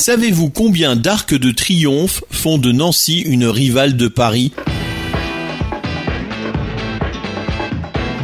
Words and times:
Savez-vous 0.00 0.48
combien 0.48 0.96
d'arcs 0.96 1.34
de 1.34 1.50
triomphe 1.50 2.24
font 2.30 2.56
de 2.56 2.72
Nancy 2.72 3.18
une 3.18 3.44
rivale 3.44 3.98
de 3.98 4.08
Paris? 4.08 4.50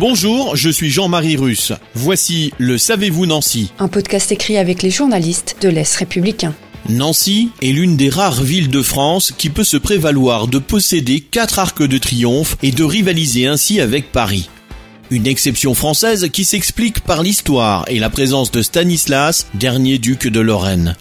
Bonjour, 0.01 0.57
je 0.57 0.71
suis 0.71 0.89
Jean-Marie 0.89 1.37
Russe. 1.37 1.75
Voici 1.95 2.55
le 2.57 2.79
Savez-vous 2.79 3.27
Nancy? 3.27 3.73
Un 3.79 3.89
podcast 3.89 4.33
écrit 4.33 4.57
avec 4.57 4.83
les 4.83 4.91
journalistes 4.91 5.59
de 5.61 5.69
l'Est 5.69 5.95
républicain. 5.97 6.55
Nancy 6.89 7.51
est 7.61 7.73
l'une 7.73 7.99
des 7.99 8.09
rares 8.09 8.43
villes 8.43 8.71
de 8.71 8.81
France 8.81 9.35
qui 9.37 9.51
peut 9.51 9.63
se 9.63 9.77
prévaloir 9.77 10.49
de 10.49 10.59
posséder 10.59 11.21
quatre 11.21 11.59
arcs 11.59 11.87
de 11.87 11.99
triomphe 11.99 12.57
et 12.63 12.71
de 12.71 12.85
rivaliser 12.85 13.49
ainsi 13.49 13.83
avec 13.83 14.13
Paris. 14.13 14.49
Une 15.11 15.27
exception 15.27 15.75
française 15.75 16.31
qui 16.33 16.47
s'explique 16.47 17.01
par 17.01 17.23
l'histoire 17.23 17.85
et 17.89 17.99
la 17.99 18.09
présence 18.09 18.51
de 18.51 18.63
Stanislas, 18.63 19.47
dernier 19.53 19.99
duc 19.99 20.27
de 20.27 20.41
Lorraine. 20.41 20.97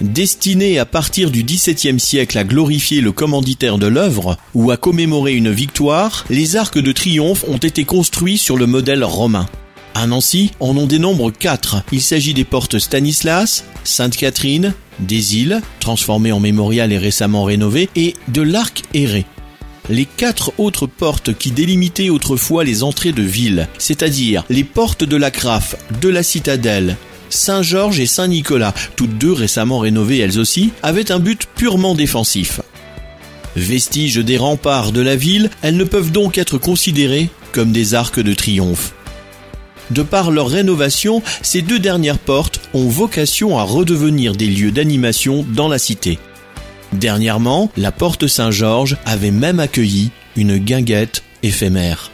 Destiné 0.00 0.78
à 0.78 0.86
partir 0.86 1.32
du 1.32 1.42
XVIIe 1.42 1.98
siècle 1.98 2.38
à 2.38 2.44
glorifier 2.44 3.00
le 3.00 3.10
commanditaire 3.10 3.78
de 3.78 3.88
l'œuvre 3.88 4.36
ou 4.54 4.70
à 4.70 4.76
commémorer 4.76 5.34
une 5.34 5.50
victoire, 5.50 6.24
les 6.30 6.54
arcs 6.54 6.78
de 6.78 6.92
triomphe 6.92 7.44
ont 7.48 7.56
été 7.56 7.84
construits 7.84 8.38
sur 8.38 8.56
le 8.56 8.66
modèle 8.66 9.02
romain. 9.02 9.48
À 9.94 10.06
Nancy, 10.06 10.52
on 10.60 10.76
en 10.76 10.86
dénombre 10.86 11.32
quatre. 11.32 11.82
Il 11.90 12.00
s'agit 12.00 12.32
des 12.32 12.44
portes 12.44 12.78
Stanislas, 12.78 13.64
Sainte-Catherine, 13.82 14.72
des 15.00 15.38
îles, 15.38 15.60
transformées 15.80 16.30
en 16.30 16.38
mémorial 16.38 16.92
et 16.92 16.98
récemment 16.98 17.42
rénovées, 17.42 17.88
et 17.96 18.14
de 18.28 18.42
l'arc 18.42 18.84
aéré. 18.94 19.26
Les 19.90 20.04
quatre 20.04 20.52
autres 20.58 20.86
portes 20.86 21.36
qui 21.36 21.50
délimitaient 21.50 22.10
autrefois 22.10 22.62
les 22.62 22.84
entrées 22.84 23.12
de 23.12 23.22
ville, 23.22 23.66
c'est-à-dire 23.78 24.44
les 24.48 24.62
portes 24.62 25.02
de 25.02 25.16
la 25.16 25.32
Craffe, 25.32 25.74
de 26.00 26.08
la 26.08 26.22
Citadelle, 26.22 26.96
Saint-Georges 27.30 28.00
et 28.00 28.06
Saint-Nicolas, 28.06 28.74
toutes 28.96 29.18
deux 29.18 29.32
récemment 29.32 29.78
rénovées 29.78 30.18
elles 30.18 30.38
aussi, 30.38 30.72
avaient 30.82 31.12
un 31.12 31.18
but 31.18 31.46
purement 31.56 31.94
défensif. 31.94 32.60
Vestiges 33.56 34.16
des 34.16 34.36
remparts 34.36 34.92
de 34.92 35.00
la 35.00 35.16
ville, 35.16 35.50
elles 35.62 35.76
ne 35.76 35.84
peuvent 35.84 36.12
donc 36.12 36.38
être 36.38 36.58
considérées 36.58 37.28
comme 37.52 37.72
des 37.72 37.94
arcs 37.94 38.20
de 38.20 38.34
triomphe. 38.34 38.92
De 39.90 40.02
par 40.02 40.30
leur 40.30 40.48
rénovation, 40.48 41.22
ces 41.42 41.62
deux 41.62 41.78
dernières 41.78 42.18
portes 42.18 42.60
ont 42.74 42.88
vocation 42.88 43.58
à 43.58 43.62
redevenir 43.62 44.36
des 44.36 44.46
lieux 44.46 44.70
d'animation 44.70 45.44
dans 45.48 45.68
la 45.68 45.78
cité. 45.78 46.18
Dernièrement, 46.92 47.70
la 47.76 47.92
porte 47.92 48.26
Saint-Georges 48.26 48.96
avait 49.06 49.30
même 49.30 49.60
accueilli 49.60 50.10
une 50.36 50.58
guinguette 50.58 51.22
éphémère. 51.42 52.10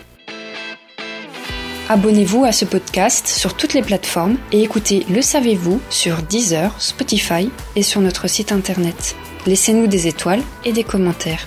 Abonnez-vous 1.90 2.46
à 2.46 2.52
ce 2.52 2.64
podcast 2.64 3.26
sur 3.26 3.54
toutes 3.54 3.74
les 3.74 3.82
plateformes 3.82 4.38
et 4.52 4.62
écoutez 4.62 5.04
Le 5.10 5.20
Savez-vous 5.20 5.82
sur 5.90 6.22
Deezer, 6.22 6.74
Spotify 6.80 7.50
et 7.76 7.82
sur 7.82 8.00
notre 8.00 8.26
site 8.26 8.52
internet. 8.52 9.14
Laissez-nous 9.46 9.86
des 9.86 10.06
étoiles 10.06 10.40
et 10.64 10.72
des 10.72 10.82
commentaires. 10.82 11.46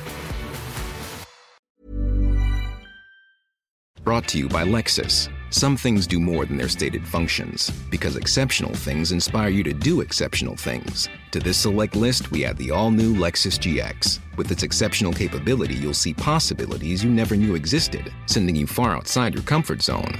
Brought 4.04 4.28
to 4.28 4.38
you 4.38 4.48
by 4.48 4.64
Lexus. 4.64 5.28
Some 5.50 5.78
things 5.78 6.06
do 6.06 6.20
more 6.20 6.46
than 6.46 6.58
their 6.58 6.68
stated 6.68 7.08
functions, 7.08 7.72
because 7.90 8.18
exceptional 8.18 8.74
things 8.74 9.14
inspire 9.14 9.48
you 9.48 9.64
to 9.64 9.74
do 9.74 10.02
exceptional 10.02 10.56
things. 10.56 11.08
To 11.32 11.40
this 11.40 11.58
select 11.58 11.96
list, 11.96 12.32
we 12.32 12.44
add 12.44 12.58
the 12.58 12.72
all 12.72 12.92
new 12.92 13.16
Lexus 13.16 13.58
GX. 13.58 14.20
With 14.36 14.52
its 14.52 14.64
exceptional 14.64 15.14
capability, 15.14 15.76
you'll 15.76 15.94
see 15.94 16.14
possibilities 16.14 17.02
you 17.02 17.10
never 17.10 17.38
knew 17.38 17.56
existed, 17.56 18.12
sending 18.26 18.58
you 18.58 18.68
far 18.68 18.96
outside 18.96 19.34
your 19.34 19.44
comfort 19.44 19.82
zone. 19.82 20.20